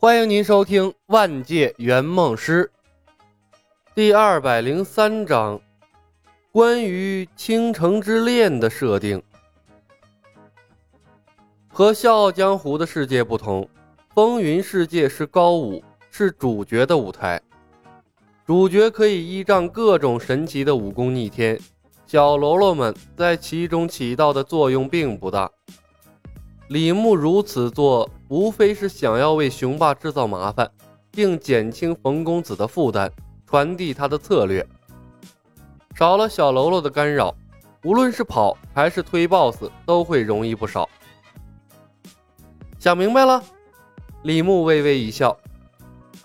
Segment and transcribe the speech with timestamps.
[0.00, 2.70] 欢迎您收听《万界圆梦师》
[3.96, 5.60] 第二百零三章，
[6.52, 9.20] 关于《倾城之恋》的设定。
[11.66, 13.68] 和《笑傲江湖》的世界不同，
[14.14, 17.42] 风云世界是高武，是主角的舞台。
[18.46, 21.58] 主角可以依仗各种神奇的武功逆天，
[22.06, 25.50] 小喽啰们在其中起到的作用并不大。
[26.68, 30.70] 李牧如此做，无非是想要为雄霸制造麻烦，
[31.10, 33.10] 并减轻冯公子的负担，
[33.46, 34.66] 传递他的策略。
[35.96, 37.34] 少了小喽啰的干扰，
[37.84, 40.86] 无论是跑还是推 BOSS，都会容易不少。
[42.78, 43.42] 想明白了？
[44.24, 45.34] 李牧微微一笑，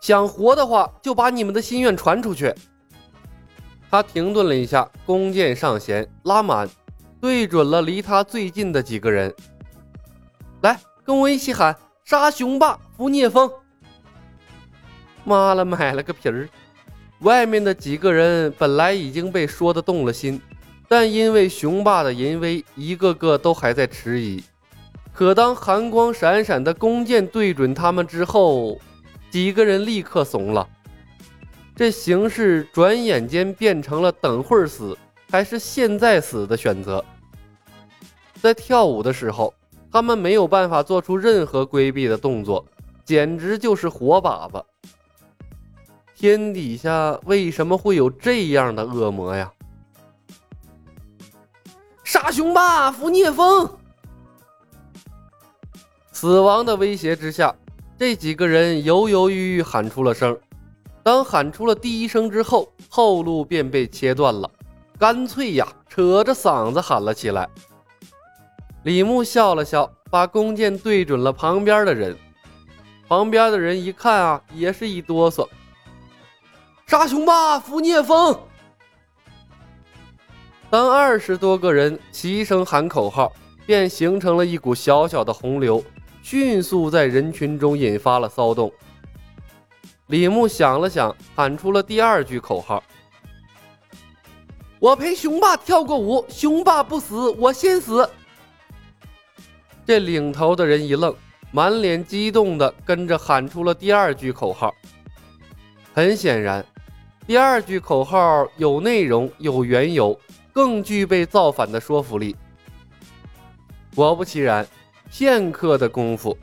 [0.00, 2.54] 想活的话，就把你们的心愿传出去。
[3.90, 6.68] 他停顿了一下，弓箭上弦，拉满，
[7.20, 9.34] 对准了离他最近的几个人。
[11.08, 13.50] 跟我一起喊“杀雄霸，扶聂风”！
[15.24, 16.46] 妈了，买了个皮儿！
[17.20, 20.38] 外面的几个人本来已经被说的动了心，
[20.86, 24.44] 但因为雄霸的淫威，一个个都还在迟疑。
[25.14, 28.78] 可当寒光闪闪的弓箭对准他们之后，
[29.30, 30.68] 几个人立刻怂了。
[31.74, 34.94] 这形势转眼间变成了等会儿死
[35.30, 37.02] 还是现在死的选择。
[38.42, 39.54] 在跳舞的时候。
[39.90, 42.64] 他们没有办法做出任何规避的动作，
[43.04, 44.64] 简直就是活靶子。
[46.14, 49.50] 天底下为什么会有这样的恶魔呀？
[52.04, 53.70] 杀熊霸，扶聂风！
[56.12, 57.54] 死亡的威胁之下，
[57.96, 60.36] 这几个人犹犹豫豫喊出了声。
[61.02, 64.50] 当喊出了第一声之后，后路便被切断了，
[64.98, 67.48] 干脆呀，扯着嗓子喊了起来。
[68.84, 72.16] 李牧笑了笑，把弓箭对准了旁边的人。
[73.08, 75.48] 旁边的人一看啊，也是一哆嗦。
[76.86, 78.38] 杀雄霸，扶聂风！
[80.70, 83.32] 当二十多个人齐声喊口号，
[83.66, 85.82] 便形成了一股小小的洪流，
[86.22, 88.72] 迅速在人群中引发了骚动。
[90.06, 92.82] 李牧想了想，喊出了第二句口号
[94.78, 98.08] ：“我陪雄霸跳过舞，雄霸不死，我先死。”
[99.88, 101.14] 这领头的人一愣，
[101.50, 104.74] 满脸激动地跟着喊出了第二句口号。
[105.94, 106.62] 很显然，
[107.26, 110.20] 第二句口号有内容、有缘由，
[110.52, 112.36] 更具备造反的说服力。
[113.94, 114.68] 果不其然，
[115.10, 116.36] 片刻的功夫，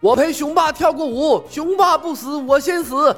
[0.00, 3.14] 我陪雄霸跳过舞，雄霸不死，我先死。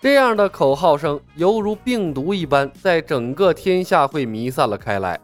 [0.00, 5.18] 这样的口号声犹如病毒一般，在整个天下会弥散了开来。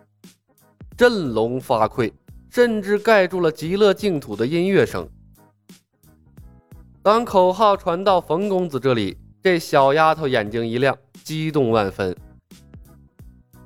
[1.01, 2.13] 振聋发聩，
[2.51, 5.09] 甚至盖住了极乐净土的音乐声。
[7.03, 10.95] 当口号传到冯公子这里，这小丫头眼睛一亮，
[11.25, 12.15] 激动万分。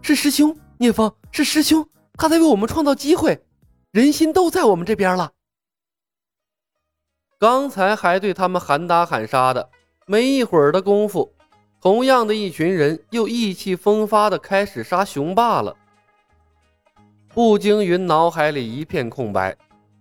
[0.01, 3.43] 是师兄聂风，是师兄，他在为我们创造机会，
[3.91, 5.33] 人心都在我们这边了。
[7.41, 9.71] 刚才还对他们喊打喊杀的，
[10.07, 11.35] 没一会儿的功夫，
[11.81, 15.77] 同样的一群人又意气风发的开始杀雄霸了。
[17.35, 19.57] 步惊云脑海里一片空白，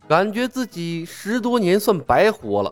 [0.07, 2.71] 感觉自己十多年算白活了。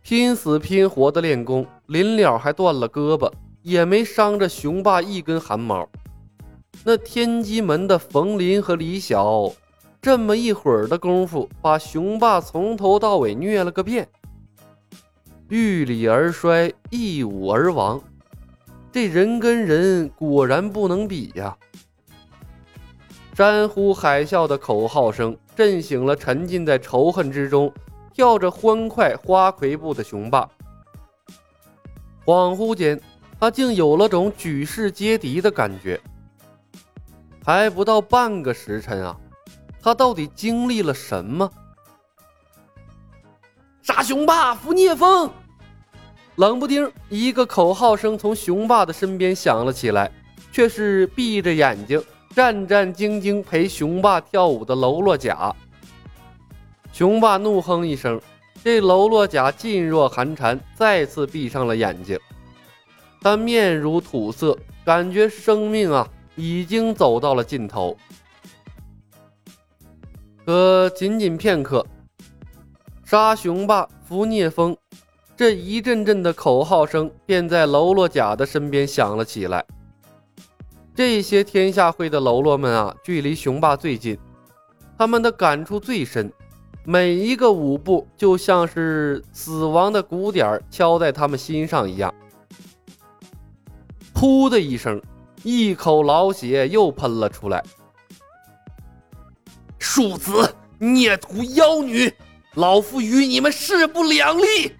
[0.00, 3.30] 拼死拼活的练功，临了还断了胳膊，
[3.60, 5.86] 也没伤着雄霸一根汗毛。
[6.82, 9.52] 那天机门的冯林和李晓，
[10.00, 14.08] 这么一会儿的功夫，把雄霸从头到尾虐了个遍。
[15.50, 18.00] 遇礼而衰，一舞而亡，
[18.90, 21.54] 这人跟人果然不能比呀！
[23.40, 27.72] 山呼海啸的口号声震醒了沉浸在仇恨之中、
[28.12, 30.46] 跳着欢快花魁步的雄霸。
[32.22, 33.00] 恍惚间，
[33.40, 35.98] 他竟有了种举世皆敌的感觉。
[37.42, 39.16] 还不到半个时辰啊，
[39.80, 41.50] 他到底经历了什么？
[43.80, 45.30] 杀雄霸，扶聂风！
[46.36, 50.12] 冷不丁，一个口号声从雄霸的身边响了起来，
[50.52, 52.04] 却是闭着眼睛。
[52.34, 55.54] 战战兢兢陪雄霸跳舞的喽啰甲，
[56.92, 58.20] 雄霸怒哼一声，
[58.62, 62.18] 这喽啰甲噤若寒蝉，再次闭上了眼睛。
[63.20, 67.96] 他面如土色，感觉生命啊已经走到了尽头。
[70.46, 71.84] 可仅仅片刻，
[73.04, 74.76] 杀雄霸，扶聂风，
[75.36, 79.64] 这一阵阵的口号声便在喽啰甲的身边响了起来。
[81.00, 84.18] 这些天下会的喽啰们啊，距离雄霸最近，
[84.98, 86.30] 他们的感触最深。
[86.84, 92.14] 每一个舞步就像是死亡的鼓点敲在他们心上一样。
[94.14, 95.00] 噗的一声，
[95.42, 97.64] 一口老血又喷了出来。
[99.78, 102.12] 庶子、孽徒、妖女，
[102.56, 104.74] 老夫与你们势不两立！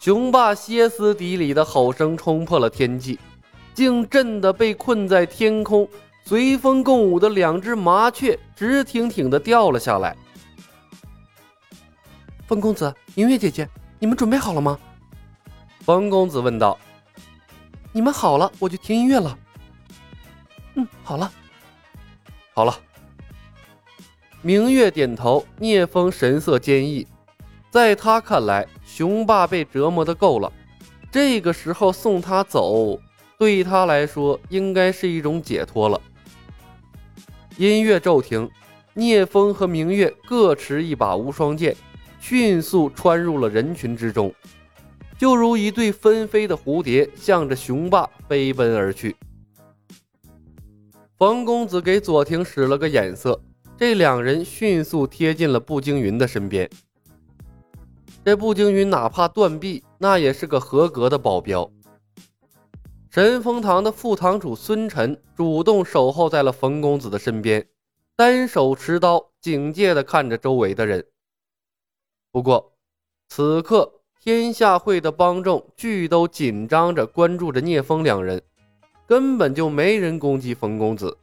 [0.00, 3.18] 雄霸歇斯底里的吼声冲破了天际，
[3.76, 5.86] 竟震得被困在天空。
[6.24, 10.16] 随风共舞的两只麻雀直挺挺的掉了下来。
[12.48, 13.68] 风公子、明月姐姐，
[13.98, 14.78] 你们准备好了吗？
[15.80, 16.76] 风公子问道。
[17.92, 19.38] 你们好了，我就听音乐了。
[20.74, 21.30] 嗯，好了，
[22.54, 22.76] 好了。
[24.42, 27.06] 明月点头，聂风神色坚毅，
[27.70, 30.52] 在他看来，雄霸被折磨的够了，
[31.10, 33.00] 这个时候送他走，
[33.38, 36.00] 对他来说应该是一种解脱了。
[37.58, 38.50] 音乐骤停，
[38.94, 41.76] 聂风和明月各持一把无双剑，
[42.20, 44.34] 迅速穿入了人群之中，
[45.18, 49.16] 就如一对纷飞的蝴蝶，向着雄霸飞奔而去。
[51.18, 53.40] 冯公子给左庭使了个眼色，
[53.78, 56.68] 这两人迅速贴近了步惊云的身边。
[58.22, 61.70] 这步惊云哪怕断臂，那也是个合格的保镖。
[63.16, 67.66] 神风堂的副堂主孙晨主动守候在了冯公子的身边，
[68.14, 71.02] 单手持刀，警戒地看着周围的人。
[72.30, 72.74] 不过，
[73.30, 73.90] 此刻
[74.20, 78.42] 天下会的帮众俱都紧张着关注着聂风两人，
[79.06, 81.16] 根本就没人攻击冯公子，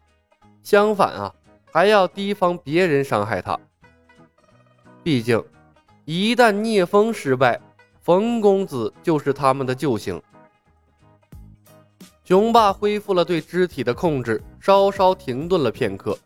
[0.63, 1.35] 相反啊，
[1.71, 3.59] 还要提防别人伤害他。
[5.03, 5.45] 毕竟，
[6.05, 7.61] 一旦聂风失败，
[8.01, 10.19] 冯公子就是他们的救星。
[12.33, 16.17] 雄霸恢复了对肢体的控制，稍稍停顿了片刻，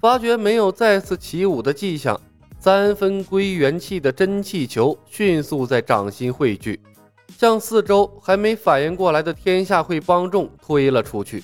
[0.00, 2.20] 发觉没有再次起舞的迹象，
[2.60, 6.80] 三分归元气的真气球迅速在掌心汇聚，
[7.36, 11.42] 向四周还没反应过来的天下会帮众推了出去。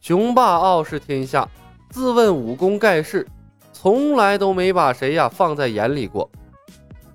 [0.00, 1.48] 雄霸傲视天下，
[1.90, 3.26] 自问武功盖世，
[3.72, 6.30] 从来都没把谁呀放在眼里过，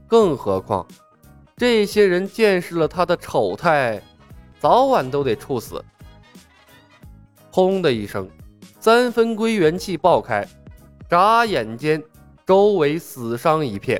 [0.07, 0.85] 更何况
[1.55, 4.03] 这些人见识了他的丑态。
[4.61, 5.83] 早晚都得处死！
[7.49, 8.29] 轰的一声，
[8.79, 10.47] 三分归元气爆开，
[11.09, 11.99] 眨眼间，
[12.45, 13.99] 周围死伤一片。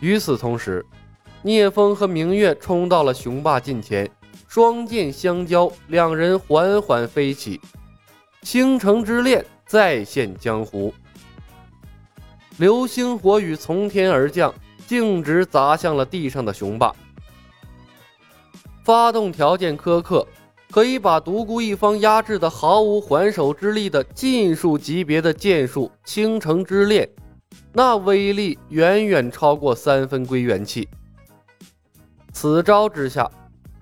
[0.00, 0.82] 与此同时，
[1.42, 4.10] 聂风和明月冲到了雄霸近前，
[4.48, 7.60] 双剑相交，两人缓缓飞起，
[8.40, 10.94] 倾城之恋再现江湖。
[12.56, 14.54] 流星火雨从天而降，
[14.86, 16.96] 径直砸向了地上的雄霸。
[18.86, 20.24] 发动条件苛刻，
[20.70, 27.08] 可以把独孤一方压制的毫无还手之力的禁术级别的剑术“倾城之恋”，
[27.74, 30.88] 那威力远远超过三分归元气。
[32.32, 33.28] 此招之下，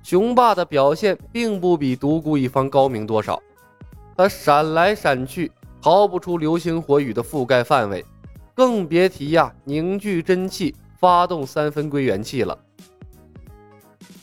[0.03, 3.39] 雄霸的表现并不比独孤一方高明多少。
[4.17, 5.53] 他闪来闪去，
[5.83, 8.03] 逃不出流星火雨的覆盖范围，
[8.55, 12.59] 更别提呀凝聚真气，发动三分归元气了。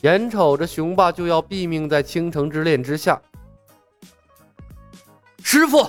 [0.02, 3.20] 眼瞅着雄霸就要毙命在倾城之恋之下，
[5.44, 5.88] 师傅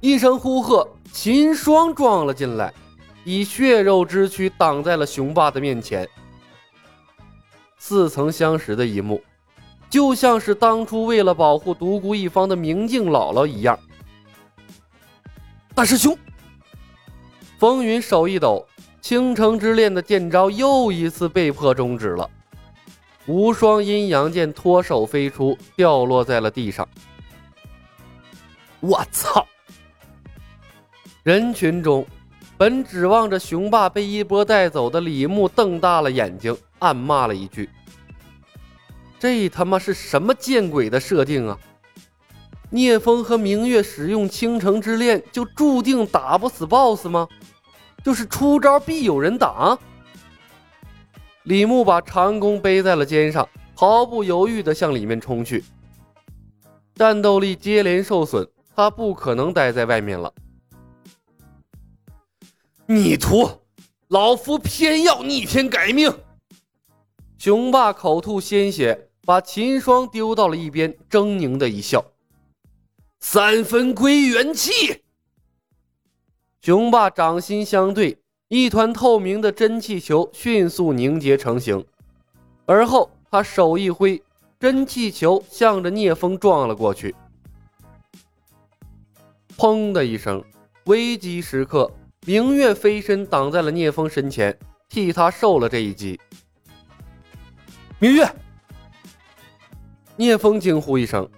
[0.00, 2.72] 一声呼喝，秦霜撞了进来，
[3.22, 6.08] 以血肉之躯挡在了雄霸的面前。
[7.76, 9.22] 似曾相识的一幕，
[9.90, 13.78] 就像是当初为了保护独孤一方的明镜姥姥一样。
[15.74, 16.16] 大师兄，
[17.58, 18.66] 风云手一抖，
[19.02, 22.30] 倾城之恋的剑招又一次被迫终止了。
[23.26, 26.88] 无双阴阳剑脱手飞出，掉落在了地上。
[28.80, 29.44] 我操！
[31.24, 32.06] 人群中，
[32.56, 37.68] 本指望着雄霸被一波带走的李牧瞪大了眼睛，暗骂了一句
[39.18, 41.58] ：“这他妈是什么见鬼的设定啊！
[42.70, 47.26] 聂风和明月使用倾城之恋，就注定打不死 BOSS 吗？
[48.04, 49.76] 就是出招必有人挡？”
[51.46, 55.62] 李牧把长弓背在了肩上，毫不犹豫地向里面冲去。
[56.96, 60.32] 战斗力接连受损，他不可能待在外面了。
[62.86, 63.48] 逆徒，
[64.08, 66.12] 老夫偏要逆天改命！
[67.38, 72.04] 雄霸口吐鲜血，把秦霜丢到了一边，狰狞的一笑
[73.20, 75.04] ：“三分归元气。”
[76.60, 78.18] 雄霸掌心相对。
[78.48, 81.84] 一团透明的真气球迅速凝结成型，
[82.64, 84.22] 而后他手一挥，
[84.60, 87.12] 真气球向着聂风撞了过去。
[89.56, 90.44] 砰的一声，
[90.84, 91.90] 危机时刻，
[92.24, 94.56] 明月飞身挡在了聂风身前，
[94.88, 96.20] 替他受了这一击。
[97.98, 98.30] 明月，
[100.14, 101.28] 聂风惊呼一声。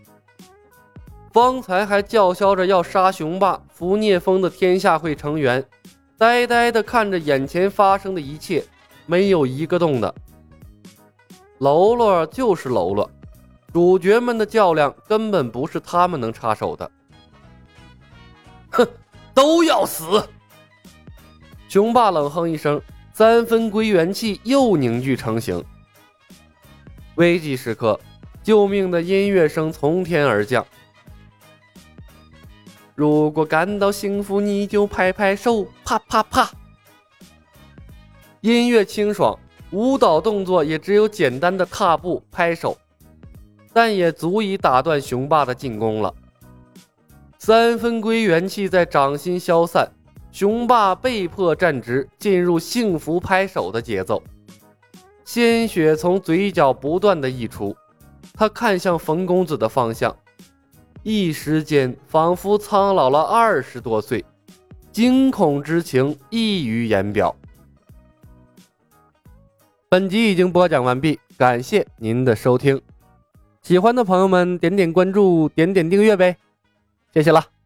[1.32, 5.64] 方才还叫嚣着要杀雄霸、扶聂风的天下会成员，
[6.18, 8.64] 呆呆地看着眼前发生的一切，
[9.06, 10.12] 没有一个动的。
[11.58, 13.08] 喽啰就是喽啰，
[13.72, 16.90] 主角们的较量根本不是他们能插手的。
[18.70, 18.87] 哼，
[19.32, 20.28] 都要死！
[21.68, 22.82] 雄霸冷哼一声，
[23.12, 25.64] 三分归元气又凝聚成型。
[27.14, 27.98] 危急时刻，
[28.42, 30.66] 救命的音乐声从天而降。
[32.99, 36.50] 如果感到幸福，你就拍拍手，啪啪啪。
[38.40, 39.38] 音乐清爽，
[39.71, 42.76] 舞蹈动作也只有简单的踏步、拍手，
[43.73, 46.12] 但也足以打断雄霸的进攻了。
[47.38, 49.88] 三分归元气在掌心消散，
[50.33, 54.21] 雄霸被迫站直，进入幸福拍手的节奏。
[55.25, 57.76] 鲜血从嘴角不断的溢出，
[58.35, 60.17] 他看向冯公子的方向，
[61.02, 64.25] 一时间仿佛苍老了二十多岁，
[64.93, 67.35] 惊恐之情溢于言表。
[69.88, 72.81] 本集已经播讲完毕，感谢您的收听，
[73.62, 76.37] 喜欢的朋友们点点关注，点点订阅呗。
[77.14, 77.57] 谢谢了。